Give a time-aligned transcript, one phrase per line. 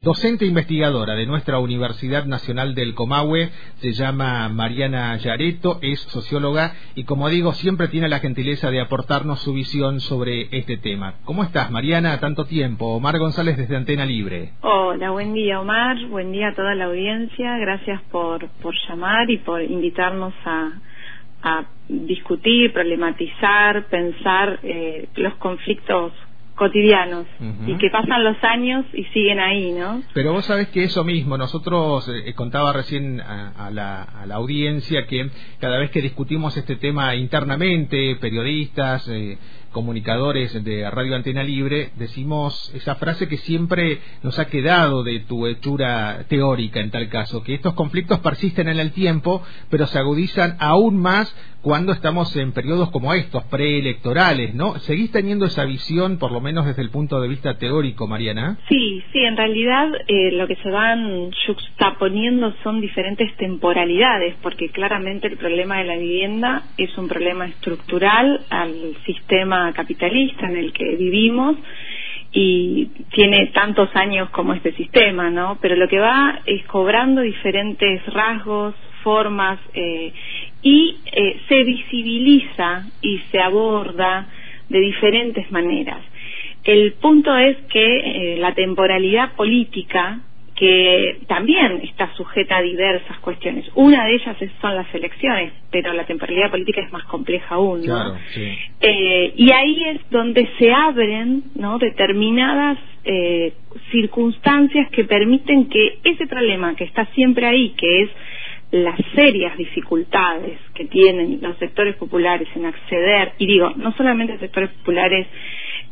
[0.00, 3.48] Docente investigadora de nuestra Universidad Nacional del Comahue,
[3.78, 9.40] se llama Mariana Yareto, es socióloga y como digo, siempre tiene la gentileza de aportarnos
[9.40, 11.14] su visión sobre este tema.
[11.24, 12.20] ¿Cómo estás, Mariana?
[12.20, 12.94] Tanto tiempo.
[12.94, 14.52] Omar González desde Antena Libre.
[14.60, 15.96] Hola, buen día, Omar.
[16.06, 17.58] Buen día a toda la audiencia.
[17.58, 20.80] Gracias por, por llamar y por invitarnos a,
[21.42, 26.12] a discutir, problematizar, pensar eh, los conflictos
[26.58, 27.26] cotidianos
[27.66, 30.02] y que pasan los años y siguen ahí, ¿no?
[30.12, 35.06] Pero vos sabés que eso mismo, nosotros eh, contaba recién a, la, a, la, audiencia
[35.06, 39.38] que cada vez que discutimos este tema internamente, periodistas, eh,
[39.72, 45.46] comunicadores de Radio Antena Libre, decimos esa frase que siempre nos ha quedado de tu
[45.46, 50.56] hechura teórica en tal caso, que estos conflictos persisten en el tiempo, pero se agudizan
[50.58, 54.74] aún más cuando estamos en periodos como estos, preelectorales, ¿no?
[54.78, 58.58] ¿Seguís teniendo esa visión, por lo menos desde el punto de vista teórico, Mariana?
[58.68, 65.26] Sí, sí, en realidad eh, lo que se van juxtaponiendo son diferentes temporalidades, porque claramente
[65.26, 70.96] el problema de la vivienda es un problema estructural al sistema capitalista en el que
[70.96, 71.56] vivimos
[72.32, 75.58] y tiene tantos años como este sistema, ¿no?
[75.60, 80.12] Pero lo que va es cobrando diferentes rasgos, formas eh,
[80.62, 84.26] y eh, se visibiliza y se aborda
[84.68, 86.00] de diferentes maneras.
[86.64, 87.96] El punto es que
[88.34, 90.20] eh, la temporalidad política
[90.58, 93.64] que también está sujeta a diversas cuestiones.
[93.76, 97.86] Una de ellas son las elecciones, pero la temporalidad política es más compleja aún.
[97.86, 98.16] ¿no?
[98.80, 101.78] Eh, y ahí es donde se abren ¿no?
[101.78, 103.52] determinadas eh,
[103.92, 108.10] circunstancias que permiten que ese problema que está siempre ahí, que es
[108.72, 114.70] las serias dificultades que tienen los sectores populares en acceder, y digo, no solamente sectores
[114.70, 115.28] populares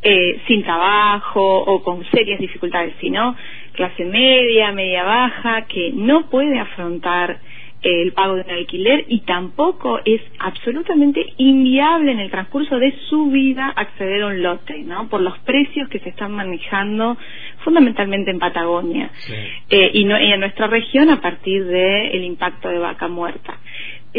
[0.02, 3.36] eh, sin trabajo o con serias dificultades, sino
[3.72, 7.41] clase media, media baja, que no puede afrontar
[7.83, 12.92] eh, el pago de un alquiler y tampoco es absolutamente inviable en el transcurso de
[13.08, 15.08] su vida acceder a un lote, ¿no?
[15.08, 17.17] Por los precios que se están manejando
[17.58, 19.11] fundamentalmente en Patagonia
[19.68, 23.58] eh, y, no, y, en nuestra región a partir del impacto de vaca muerta.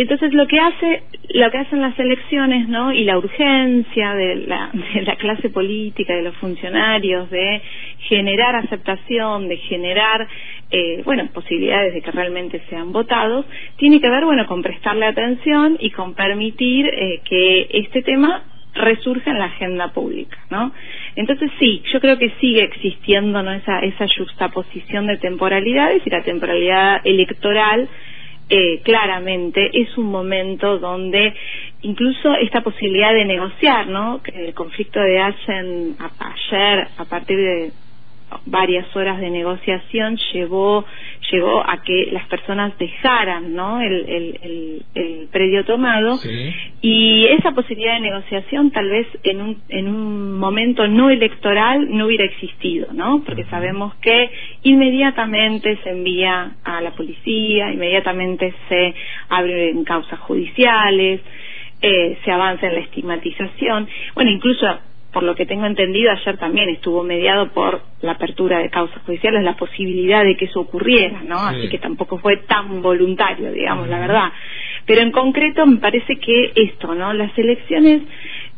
[0.01, 1.03] Entonces lo que hace,
[1.33, 2.93] lo que hacen las elecciones, ¿no?
[2.93, 7.61] Y la urgencia de la, de la clase política, de los funcionarios, de
[8.07, 10.27] generar aceptación, de generar,
[10.69, 13.47] eh, bueno, posibilidades de que realmente sean votados,
[13.77, 18.43] tiene que ver, bueno, con prestarle atención y con permitir eh, que este tema
[18.75, 20.71] resurja en la agenda pública, ¿no?
[21.15, 23.51] Entonces sí, yo creo que sigue existiendo ¿no?
[23.51, 27.89] esa, esa juxtaposición de temporalidades y la temporalidad electoral
[28.49, 31.33] eh, claramente es un momento donde
[31.81, 34.21] incluso esta posibilidad de negociar, ¿no?
[34.33, 37.71] El conflicto de Asen ayer, a partir de
[38.45, 40.85] varias horas de negociación llevó
[41.31, 43.81] llegó a que las personas dejaran ¿no?
[43.81, 46.17] el, el, el, predio tomado
[46.81, 52.05] y esa posibilidad de negociación tal vez en un, en un momento no electoral no
[52.05, 53.23] hubiera existido ¿no?
[53.25, 54.29] porque sabemos que
[54.63, 58.93] inmediatamente se envía a la policía inmediatamente se
[59.29, 61.21] abren causas judiciales
[61.81, 64.79] eh, se avanza en la estigmatización bueno incluso
[65.11, 69.43] por lo que tengo entendido, ayer también estuvo mediado por la apertura de causas judiciales,
[69.43, 71.39] la posibilidad de que eso ocurriera, ¿no?
[71.39, 74.31] Así que tampoco fue tan voluntario, digamos, la verdad.
[74.85, 77.13] Pero en concreto me parece que esto, ¿no?
[77.13, 78.03] Las elecciones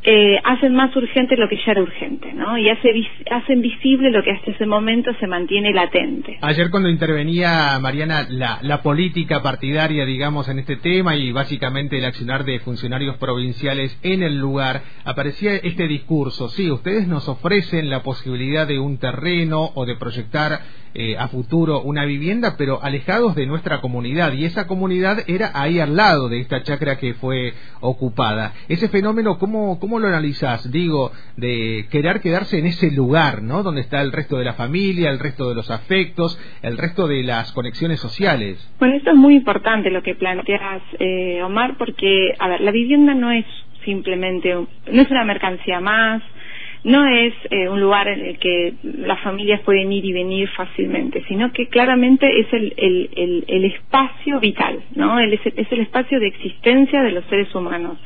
[0.01, 2.57] eh, hacen más urgente lo que ya era urgente, ¿no?
[2.57, 2.89] Y hace,
[3.31, 6.37] hacen visible lo que hasta ese momento se mantiene latente.
[6.41, 12.05] Ayer cuando intervenía Mariana la, la política partidaria, digamos, en este tema y básicamente el
[12.05, 18.01] accionar de funcionarios provinciales en el lugar, aparecía este discurso, sí, ustedes nos ofrecen la
[18.01, 20.59] posibilidad de un terreno o de proyectar
[20.93, 24.33] eh, a futuro una vivienda, pero alejados de nuestra comunidad.
[24.33, 28.53] Y esa comunidad era ahí al lado de esta chacra que fue ocupada.
[28.67, 30.71] Ese fenómeno, ¿cómo, cómo lo analizás?
[30.71, 33.63] Digo, de querer quedarse en ese lugar, ¿no?
[33.63, 37.23] Donde está el resto de la familia, el resto de los afectos, el resto de
[37.23, 38.57] las conexiones sociales.
[38.79, 43.13] Bueno, esto es muy importante lo que planteas, eh, Omar, porque, a ver, la vivienda
[43.13, 43.45] no es
[43.85, 46.21] simplemente, no es una mercancía más,
[46.83, 51.23] no es eh, un lugar en el que las familias pueden ir y venir fácilmente,
[51.27, 55.19] sino que claramente es el, el, el, espacio vital, ¿no?
[55.19, 57.97] es, el espacio de existencia de los seres humanos.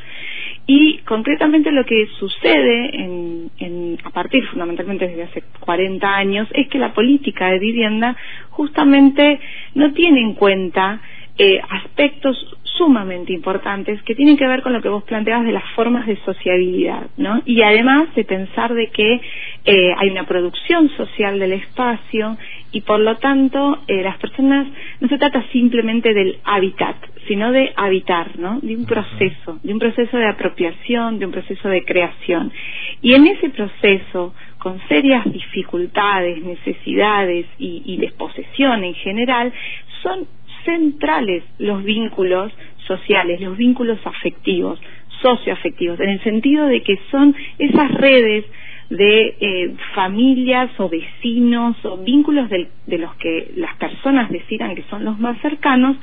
[0.65, 6.69] Y concretamente lo que sucede en, en, a partir fundamentalmente desde hace 40 años es
[6.69, 8.15] que la política de vivienda
[8.49, 9.39] justamente
[9.75, 11.01] no tiene en cuenta
[11.37, 12.37] eh, aspectos
[12.77, 16.17] sumamente importantes que tienen que ver con lo que vos planteabas de las formas de
[16.17, 17.41] sociabilidad, ¿no?
[17.45, 19.21] Y además de pensar de que
[19.65, 22.37] eh, hay una producción social del espacio
[22.71, 24.67] y por lo tanto eh, las personas
[24.99, 26.95] no se trata simplemente del hábitat,
[27.27, 28.59] sino de habitar, ¿no?
[28.61, 32.51] De un proceso, de un proceso de apropiación, de un proceso de creación.
[33.01, 39.53] Y en ese proceso, con serias dificultades, necesidades y, y desposesión en general,
[40.01, 40.27] son
[40.65, 42.51] centrales los vínculos
[42.87, 44.79] sociales, los vínculos afectivos,
[45.21, 48.45] socioafectivos, en el sentido de que son esas redes
[48.89, 55.05] de eh, familias o vecinos o vínculos de, los que las personas decidan que son
[55.05, 55.97] los más cercanos,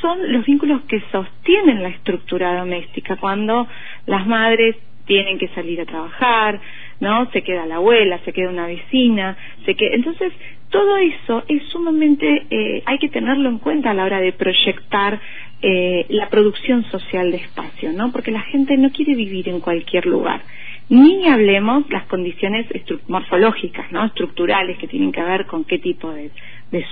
[0.00, 3.16] son los vínculos que sostienen la estructura doméstica.
[3.16, 3.68] Cuando
[4.06, 4.76] las madres
[5.06, 6.60] tienen que salir a trabajar,
[7.00, 7.30] ¿no?
[7.30, 9.94] Se queda la abuela, se queda una vecina, se queda...
[9.94, 10.32] Entonces,
[10.70, 15.20] todo eso es sumamente, eh, hay que tenerlo en cuenta a la hora de proyectar
[15.62, 18.12] eh, la producción social de espacio, ¿no?
[18.12, 20.42] Porque la gente no quiere vivir en cualquier lugar.
[20.88, 22.66] Ni hablemos las condiciones
[23.08, 24.04] morfológicas, ¿no?
[24.04, 26.30] Estructurales que tienen que ver con qué tipo de,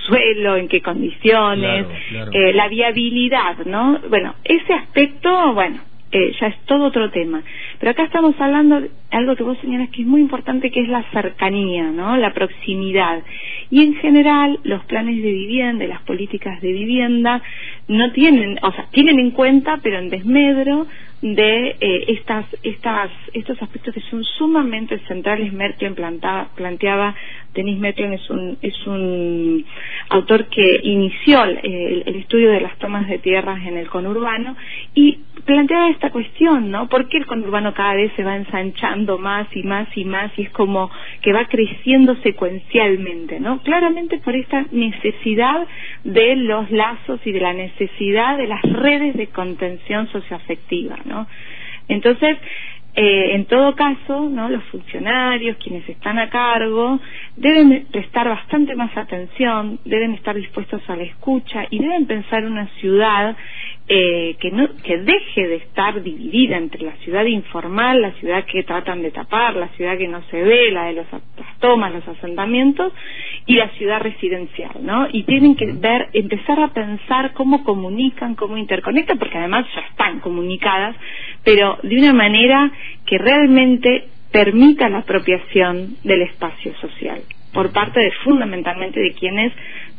[0.07, 1.85] suelo, en qué condiciones,
[2.31, 3.99] Eh, la viabilidad, ¿no?
[4.09, 5.79] Bueno, ese aspecto, bueno,
[6.15, 7.43] eh, ya es todo otro tema.
[7.77, 10.87] Pero acá estamos hablando de algo que vos señalas que es muy importante, que es
[10.87, 12.15] la cercanía, ¿no?
[12.15, 13.21] La proximidad.
[13.69, 17.41] Y en general, los planes de vivienda, las políticas de vivienda,
[17.89, 20.87] no tienen, o sea, tienen en cuenta, pero en desmedro,
[21.21, 25.51] de eh, estas, estas, estos aspectos que son sumamente centrales.
[25.53, 27.15] Merton planteaba,
[27.53, 29.65] Denis Merton es un, es un
[30.09, 34.55] autor que inició el, el, estudio de las tomas de tierras en el conurbano
[34.93, 36.89] y planteaba esta cuestión, ¿no?
[36.89, 40.43] ¿Por qué el conurbano cada vez se va ensanchando más y más y más y
[40.43, 40.89] es como
[41.21, 43.59] que va creciendo secuencialmente, ¿no?
[43.61, 45.67] Claramente por esta necesidad
[46.03, 51.27] de los lazos y de la necesidad de las redes de contención socioafectiva, ¿no?
[51.87, 52.37] Entonces,
[52.97, 54.47] eh, en todo caso, ¿no?
[54.47, 56.97] los funcionarios, quienes están a cargo,
[57.35, 62.67] deben prestar bastante más atención, deben estar dispuestos a la escucha y deben pensar una
[62.79, 63.35] ciudad
[63.87, 68.63] eh, que, no, que deje de estar dividida entre la ciudad informal, la ciudad que
[68.63, 72.07] tratan de tapar, la ciudad que no se ve, la de los, las tomas, los
[72.07, 72.91] asentamientos,
[73.45, 75.07] y la ciudad residencial, ¿no?
[75.11, 80.19] Y tienen que ver, empezar a pensar cómo comunican, cómo interconectan, porque además ya están
[80.19, 80.95] comunicadas,
[81.43, 82.71] pero de una manera
[83.05, 87.21] que realmente permita la apropiación del espacio social
[87.53, 89.53] por parte de fundamentalmente de quienes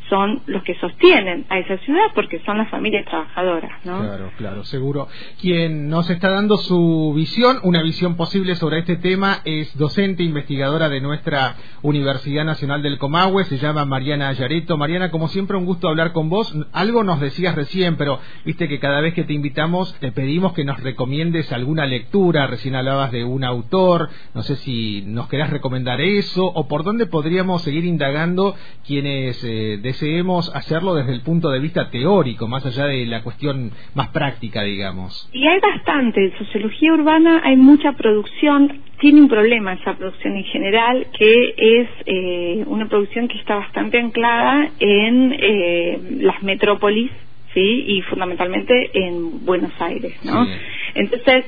[0.09, 3.99] son los que sostienen a esa ciudad porque son las familias trabajadoras, ¿no?
[3.99, 5.07] Claro, claro, seguro.
[5.39, 10.89] Quien nos está dando su visión, una visión posible sobre este tema, es docente investigadora
[10.89, 14.77] de nuestra Universidad Nacional del Comahue, se llama Mariana Ayareto.
[14.77, 16.53] Mariana, como siempre, un gusto hablar con vos.
[16.71, 20.63] Algo nos decías recién, pero viste que cada vez que te invitamos te pedimos que
[20.63, 22.47] nos recomiendes alguna lectura.
[22.47, 27.05] Recién hablabas de un autor, no sé si nos querés recomendar eso o por dónde
[27.05, 28.55] podríamos seguir indagando
[28.85, 33.71] quienes eh, deseemos hacerlo desde el punto de vista teórico, más allá de la cuestión
[33.95, 35.27] más práctica, digamos.
[35.33, 36.23] Y hay bastante.
[36.23, 38.81] En sociología urbana hay mucha producción.
[38.99, 43.99] Tiene un problema esa producción en general, que es eh, una producción que está bastante
[43.99, 47.11] anclada en eh, las metrópolis,
[47.53, 47.85] ¿sí?
[47.87, 50.45] Y fundamentalmente en Buenos Aires, ¿no?
[50.93, 51.45] Entonces,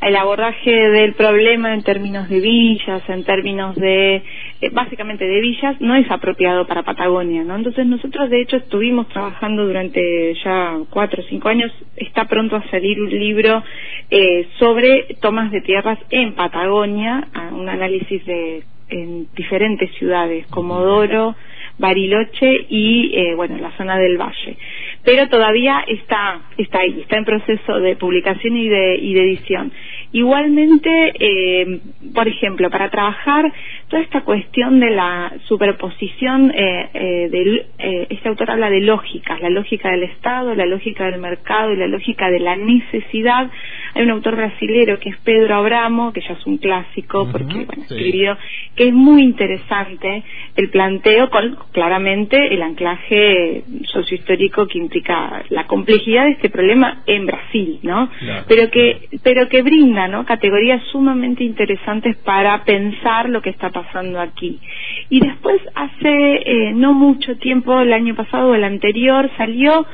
[0.00, 4.16] el abordaje del problema en términos de villas, en términos de,
[4.60, 7.56] eh, básicamente de villas, no es apropiado para Patagonia, ¿no?
[7.56, 12.68] Entonces nosotros de hecho estuvimos trabajando durante ya cuatro o cinco años, está pronto a
[12.70, 13.62] salir un libro
[14.10, 21.36] eh, sobre tomas de tierras en Patagonia, un análisis de en diferentes ciudades, Comodoro,
[21.80, 24.56] Bariloche y, eh, bueno, la zona del Valle
[25.04, 29.72] pero todavía está, está ahí, está en proceso de publicación y de, y de edición.
[30.12, 31.80] Igualmente, eh,
[32.14, 33.50] por ejemplo, para trabajar
[33.88, 39.50] toda esta cuestión de la superposición, eh, eh, eh, este autor habla de lógicas, la
[39.50, 43.50] lógica del Estado, la lógica del mercado y la lógica de la necesidad.
[43.94, 47.82] Hay un autor brasilero que es Pedro Abramo, que ya es un clásico porque bueno,
[47.82, 48.36] escribió,
[48.76, 50.22] que es muy interesante
[50.56, 57.26] el planteo con claramente el anclaje sociohistórico que implica la complejidad de este problema en
[57.26, 58.10] Brasil, ¿no?
[58.48, 60.24] Pero que pero que brinda, ¿no?
[60.24, 64.58] Categorías sumamente interesantes para pensar lo que está pasando aquí.
[65.08, 69.86] Y después hace eh, no mucho tiempo, el año pasado o el anterior, salió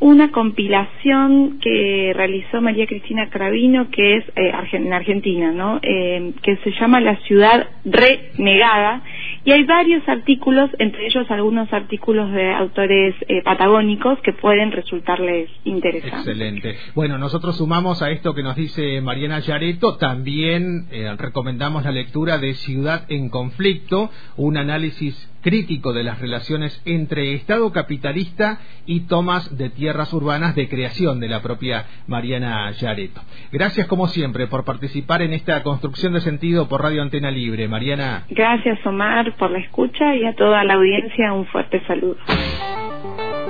[0.00, 5.78] una compilación que realizó María Cristina Cravino, que es eh, en Argentina, ¿no?
[5.82, 9.02] Eh, que se llama La ciudad renegada,
[9.44, 15.50] y hay varios artículos, entre ellos algunos artículos de autores eh, patagónicos que pueden resultarles
[15.64, 16.20] interesantes.
[16.20, 16.76] Excelente.
[16.94, 20.86] Bueno, nosotros sumamos a esto que nos dice Mariana Yareto, también
[21.18, 27.70] recomendamos la lectura de Ciudad en Conflicto, un análisis crítico de las relaciones entre Estado
[27.70, 33.20] capitalista y tomas de tierras urbanas de creación de la propia Mariana Yareto.
[33.52, 37.68] Gracias como siempre por participar en esta construcción de sentido por Radio Antena Libre.
[37.68, 38.24] Mariana.
[38.30, 42.16] Gracias Omar por la escucha y a toda la audiencia un fuerte saludo.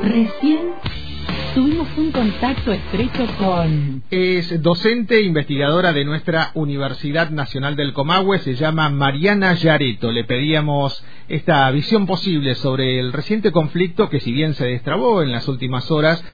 [0.02, 0.72] Recién
[1.54, 4.02] tuvimos un contacto estrecho con...
[4.10, 10.10] Es docente investigadora de nuestra Universidad Nacional del Comahue, se llama Mariana Yareto.
[10.10, 15.30] Le pedíamos esta visión posible sobre el reciente conflicto que si bien se destrabó en
[15.30, 16.24] las últimas horas,